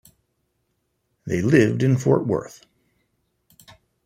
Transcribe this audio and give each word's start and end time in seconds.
They 1.27 1.43
lived 1.43 1.83
in 1.83 1.95
Fort 1.95 2.25
Worth. 2.25 2.65